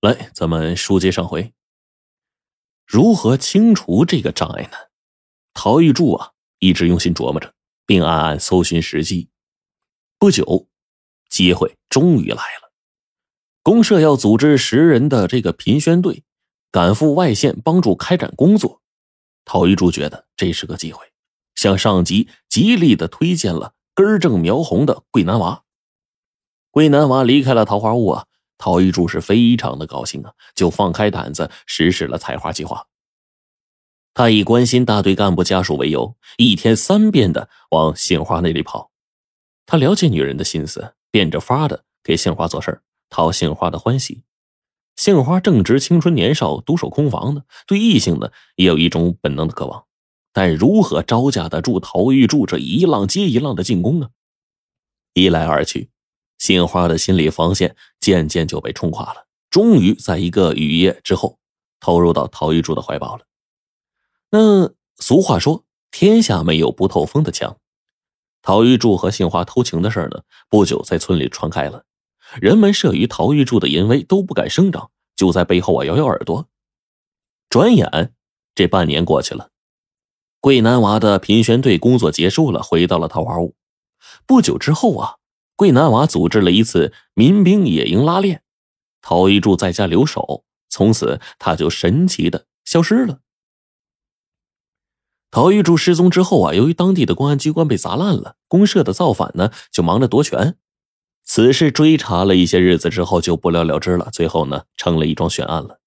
[0.00, 1.52] 来，咱们书接上回。
[2.86, 4.76] 如何清除这个障碍呢？
[5.54, 7.52] 陶玉柱啊，一直用心琢磨着，
[7.84, 9.28] 并暗暗搜寻时机。
[10.16, 10.68] 不久，
[11.28, 12.72] 机会终于来了。
[13.64, 16.22] 公社要组织十人的这个评选队，
[16.70, 18.80] 赶赴外县帮助开展工作。
[19.44, 21.04] 陶玉柱觉得这是个机会，
[21.56, 25.64] 向上级极力的推荐了根正苗红的桂南娃。
[26.70, 28.26] 桂南娃离开了桃花坞啊。
[28.58, 32.88] 陶玉柱是非常的高兴啊，就放开胆子实施了采花计划。
[34.12, 38.90] 他以关心大队干部家属为由，一天三遍的往杏花那里跑。
[39.64, 44.24] 他了解女人的心思，变着法的给杏花做事讨杏花的欢喜。
[44.96, 49.84] 杏花正值青春年少，独守空房呢，对异性呢也有一种本能的渴望，
[50.32, 54.08] 但如何招架得住陶玉柱这一浪接一浪的进攻呢？
[55.14, 55.90] 一来二去。
[56.38, 61.38] 杏花的心理防线渐渐就被冲垮了，终于在一个雨夜之后，
[61.80, 63.24] 投入到陶玉柱的怀抱了。
[64.30, 67.58] 那俗话说，天下没有不透风的墙。
[68.40, 71.84] 陶玉柱和杏花偷情的事呢，不久在村里传开了，
[72.40, 76.48] 人们慑于陶玉柱的淫威，都不敢声张，就在背后啊摇摇耳朵。
[77.50, 78.14] 转眼
[78.54, 79.50] 这半年过去了，
[80.40, 83.56] 桂南娃的评选队工作结束了，回到了桃花坞。
[84.24, 85.16] 不久之后啊。
[85.58, 88.44] 桂南娃组织了一次民兵野营拉练，
[89.02, 93.18] 陶玉柱在家留守，从此他就神奇的消失了。
[95.32, 100.56] 陶玉柱失踪之后啊，由于当地的公安机关被砸烂了，公社的造反呢就忙着夺权。
[101.24, 105.80] 此事追查了一些日子之后就不了了之了，最后呢成了一桩悬案了。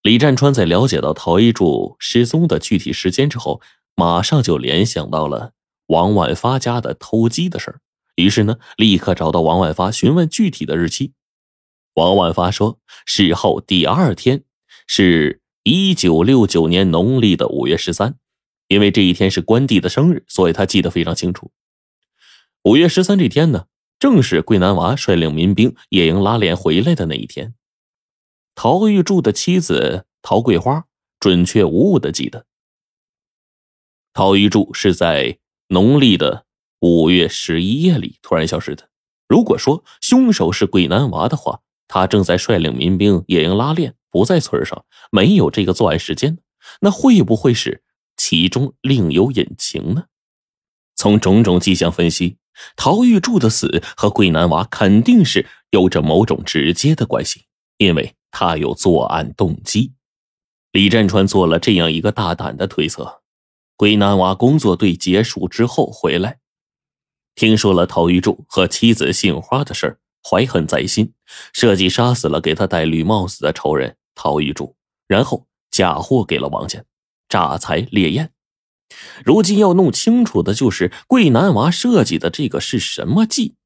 [0.00, 3.60] 李占川在了解到陶玉柱失踪的具体时间之后，
[3.94, 5.52] 马上就联想到了
[5.88, 7.80] 王万发家的偷鸡的事儿。
[8.16, 11.12] 于是呢，立刻找到王万发询问具体的日期。
[11.94, 14.42] 王万发说，事后第二天
[14.86, 18.18] 是一九六九年农历的五月十三，
[18.68, 21.52] 因为这一天是关帝的生日，所以他记得非常清楚。
[22.64, 23.66] 五月十三这天呢，
[23.98, 27.54] 正是桂南娃率领民兵野营拉练回来的那一天。
[28.54, 30.86] 陶玉柱的妻子陶桂花
[31.20, 32.46] 准确无误的记得，
[34.14, 35.38] 陶玉柱是在
[35.68, 36.45] 农历的。
[36.80, 38.88] 五月十一夜里突然消失的。
[39.28, 46.38] 如果说凶手是桂南娃的话，他正在率领民兵野营拉练，不在村上，没有这个作案时间，
[46.80, 47.82] 那会不会是
[48.16, 50.04] 其中另有隐情呢？
[50.94, 52.38] 从种种迹象分析，
[52.76, 57.44] 陶玉柱的死和桂南娃肯定是有着某种直接的关系，
[57.78, 59.92] 因为他有作案动机。
[60.72, 63.22] 李占川做了这样一个大胆的推测：
[63.76, 66.38] 桂南娃工作队结束之后回来。
[67.36, 71.12] 听说了陶玉柱和妻子杏花的事怀恨在心，
[71.52, 74.74] 设计杀死了给他戴绿帽子的仇人陶玉柱，
[75.06, 76.82] 然后嫁祸给了王家，
[77.28, 78.32] 诈财猎艳。
[79.24, 83.56] 如今要弄清楚的就是桂南娃设计的这个是什么计，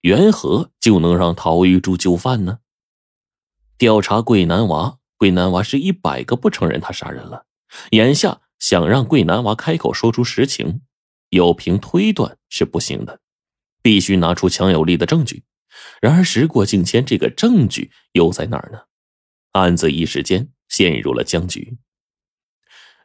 [0.00, 2.58] 缘何就能让陶玉柱就范呢？
[3.78, 7.46] 调查桂南娃，桂南娃是一百个不承认他杀人了，
[7.90, 10.80] 眼下想让桂南娃开口说出实情。
[11.30, 13.20] 有凭推断是不行的，
[13.82, 15.44] 必须拿出强有力的证据。
[16.00, 18.80] 然而时过境迁，这个证据又在哪儿呢？
[19.52, 21.78] 案子一时间陷入了僵局。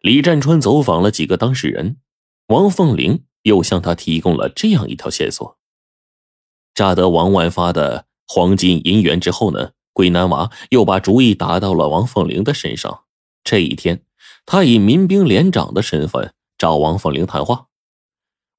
[0.01, 1.97] 李占川走访了几个当事人，
[2.47, 5.57] 王凤玲又向他提供了这样一条线索：
[6.73, 13.03] 诈得王万发的黄金银元之后呢，桂南娃又把主意打到了王凤玲的身上。
[13.44, 14.03] 这一天，
[14.45, 17.67] 他以民兵连长的身份找王凤玲谈话。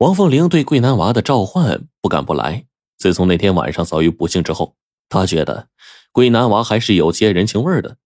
[0.05, 2.67] 王凤玲对桂南娃的召唤不敢不来。
[2.99, 4.77] 自从那天晚上遭遇不幸之后，
[5.09, 5.69] 她觉得
[6.13, 7.97] 桂南娃还是有些人情味的。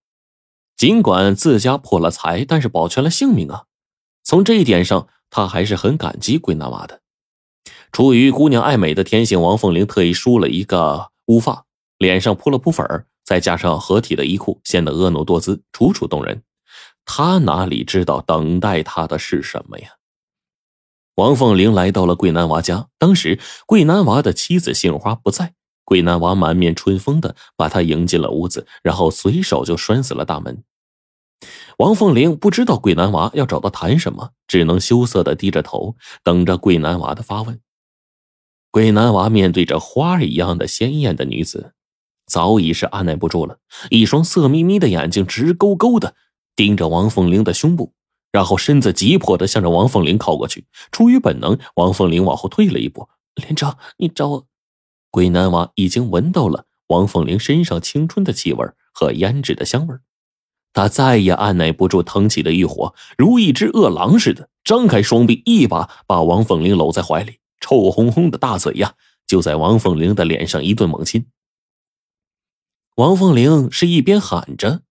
[0.77, 3.65] 尽管自家破了财，但是保全了性命啊！
[4.23, 7.01] 从这一点上，他还是很感激桂南娃的。
[7.91, 11.65] 出于姑娘爱美的天性，王凤玲特意梳了一个乌发，
[11.97, 16.43] 脸上扑了扑粉儿再加上合体的衣裤，显得婀娜多姿，楚楚动人。
[17.03, 19.89] 他哪里知道等待他的是什么呀？
[21.19, 30.63] 王凤玲来到了桂南娃家，当时桂南娃的妻子杏花不在，桂南娃满面春风的把她迎进了屋子，然后随手就拴死了大门。
[31.77, 37.59] 王凤玲不知道桂南娃要找他谈什么，只能羞涩的低着头，等着桂南娃的发问。
[38.71, 41.73] 桂南娃面对着花一样的鲜艳的女子，
[42.25, 43.57] 早已是按耐不住了，
[43.89, 46.15] 一双色眯眯的眼睛直勾勾的
[46.55, 47.93] 盯着王凤玲的胸部。
[48.31, 53.09] 然后身子急迫的向着王凤玲靠过去，出于本能，王凤玲往后退了一步。
[53.35, 54.47] 连长，你找我。
[55.09, 59.95] 鬼南娃已经闻到了王凤玲身上青春的气味和胭脂的香味
[60.71, 68.93] 他再也按耐不住腾起的欲火，如一只饿狼似的张开双臂，一把把王凤玲搂在怀里，臭烘烘的大嘴呀，
[69.25, 71.25] 就在王凤玲的脸上一顿猛亲。
[72.97, 74.83] 王凤玲是一边喊着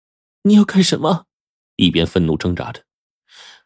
[0.44, 1.26] “你要干什么”，
[1.76, 2.82] 一边愤怒挣扎着。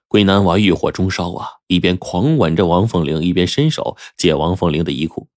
[0.07, 5.29] 桂南娃欲火中烧啊，一边狂吻着王凤玲，一边伸手解王凤玲的衣裤。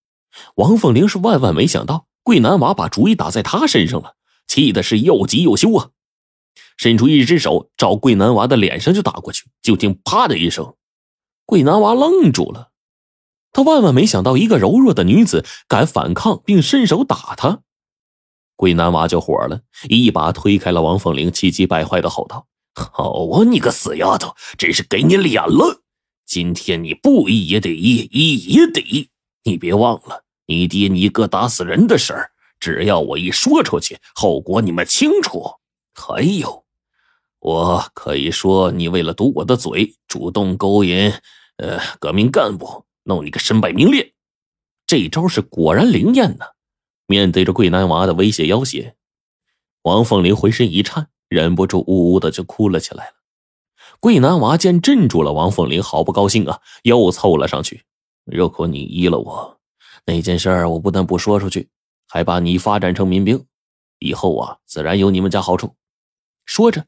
[0.56, 4.16] 王凤玲是万万没想到，桂南娃把主意打在他身上了，
[4.48, 5.92] 气的是又急又羞啊。
[6.76, 9.46] 伸出一只手，照桂南娃的脸上就打过去。
[9.62, 10.74] 就听“啪”的一声，
[11.46, 12.72] 桂南娃愣住了。
[13.52, 17.62] 他万万没想到，一个柔弱的女子敢反抗并伸手打他。
[18.56, 25.82] 桂南娃就火了，一把推开了王凤玲，气急败坏的吼道：“好啊，你个死丫头，真是给你脸了！
[26.26, 29.10] 今天你不依也得依，依也得依。
[29.44, 35.44] 你别忘了，你爹你哥打死人的事儿，只要我一说出去，后果你们清楚。
[35.94, 36.64] 还有。”
[37.40, 41.12] 我可以说，你为了堵我的嘴，主动勾引，
[41.58, 44.14] 呃，革命干部，弄你个身败名裂。
[44.88, 46.46] 这招是果然灵验呢。
[47.06, 48.96] 面对着桂南娃的威胁要挟，
[49.82, 53.14] 王凤玲浑身一颤，忍不住呜呜的就哭了起来了。
[54.00, 57.84] 桂南娃见镇住了王凤玲，好不高兴啊，又凑了上去。
[58.26, 59.60] 如果你依了我，
[60.06, 61.70] 那件事儿我不但不说出去，
[62.08, 63.46] 还把你发展成民兵，
[63.98, 65.76] 以后啊，自然有你们家好处。
[66.46, 66.86] 说着。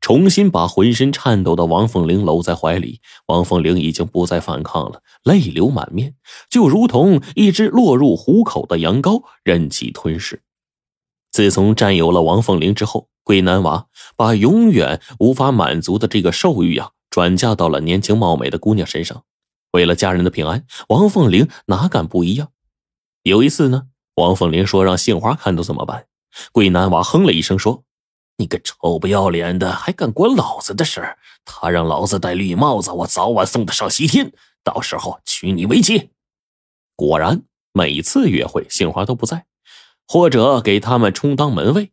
[0.00, 6.14] 重新把浑身颤抖的王凤玲搂在怀里，王凤玲已经不再反抗了，泪流满面，
[6.50, 10.42] 就如同一只落入虎口的羊羔，任其吞噬。
[11.30, 13.86] 自从占有了王凤玲之后，桂南娃
[14.16, 19.24] 把永远无法满足的这个兽欲啊，转嫁到了年轻貌美的姑娘身上。
[19.72, 22.50] 为了家人的平安，王凤玲哪敢不一样？
[23.24, 26.06] 有一次呢，王凤玲说让杏花看到怎么办？
[26.52, 27.82] 桂南娃哼了一声说。
[28.36, 31.16] 你个臭不要脸的，还敢管老子的事儿？
[31.44, 34.32] 他让老子戴绿帽子，我早晚送他上西天，
[34.64, 36.10] 到时候娶你为妻。
[36.96, 39.46] 果然，每次约会，杏花都不在，
[40.08, 41.92] 或者给他们充当门卫。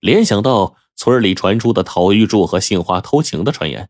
[0.00, 3.88] 联想到村里传出的陶玉柱和杏花偷情的传言，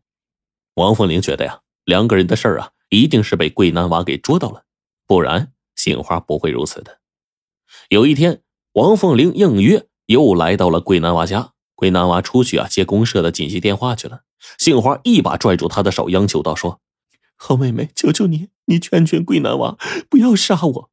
[0.75, 4.63] 王凤玲觉得呀，两个人的事儿啊，一定是被桂南娃给捉到了，
[5.05, 6.99] 不然杏花不会如此的。
[7.89, 8.41] 有一天，
[8.73, 11.53] 王凤玲应约又来到了桂南娃家。
[11.75, 14.21] 桂南娃出去啊，接公社的紧急电话去了。
[14.57, 16.79] 杏花一把拽住他的手，央求道：“说，
[17.35, 19.77] 好妹妹，求求你，你劝劝桂南娃，
[20.09, 20.89] 不要杀我。”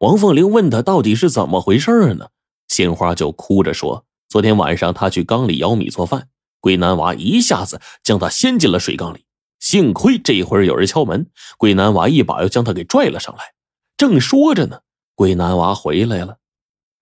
[0.00, 2.28] 王凤玲问他到底是怎么回事呢？
[2.68, 6.28] 杏花就哭着说：“昨天晚上他去缸里舀米做饭，
[6.60, 9.24] 桂南娃一下子将他掀进了水缸里。
[9.58, 11.28] 幸亏这会儿有人敲门，
[11.58, 13.54] 桂南娃一把又将他给拽了上来。
[13.96, 14.82] 正说着呢，
[15.16, 16.38] 桂南娃回来了。”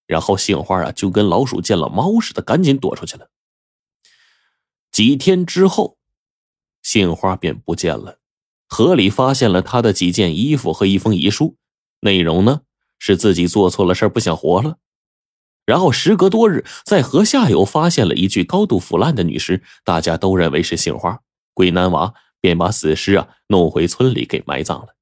[0.08, 3.28] 然后杏花啊，就跟老鼠见了猫似的，赶紧躲出去了。
[4.90, 5.98] 几天之后，
[6.80, 8.18] 杏花便不见了。
[8.66, 11.58] 河里发现了他的几件衣服和一封遗书，
[12.00, 12.62] 内容呢
[12.98, 14.78] 是自己做错了事不想活了。
[15.68, 21.20] 然后时隔多日，在河下游发现了一具高度腐烂的女尸，大家都认为是杏花。
[21.52, 24.94] 鬼男娃便把死尸啊弄回村里给埋葬了。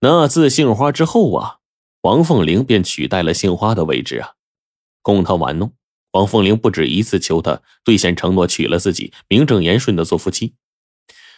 [0.00, 1.56] 那自杏花之后啊。
[2.02, 4.30] 王凤玲便取代了杏花的位置啊，
[5.02, 5.72] 供他玩弄。
[6.10, 10.56] 王凤玲不止一次求他兑现承诺，娶了自己，名正言顺的做夫妻。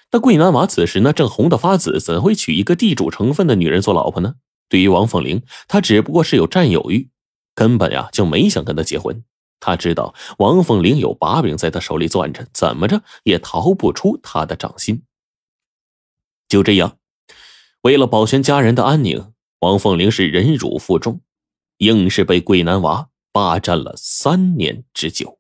[0.09, 4.37] 但桂南娃此时呢，正红的发紫，怎会娶一个地主成分的女人做老婆呢？
[4.71, 7.11] 对于王凤玲，他只不过是有占有欲，
[7.55, 9.25] 根本呀就没想跟他结婚。
[9.61, 15.03] 他知道王凤玲有把柄在他手里攥着，怎么着也逃不出他的掌心。
[16.49, 16.99] 就这样，
[17.83, 19.33] 为了保全家人的安宁。
[19.61, 21.23] 王凤玲是忍辱负重，
[21.79, 25.39] 硬是被桂南娃霸占了三年之久。